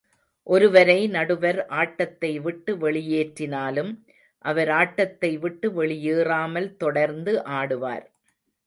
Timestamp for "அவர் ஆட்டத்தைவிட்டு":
4.45-5.69